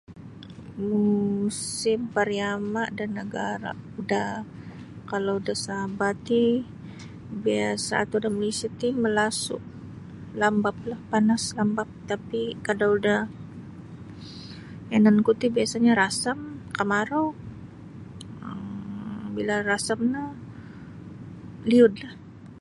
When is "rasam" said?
16.01-16.39, 19.71-19.99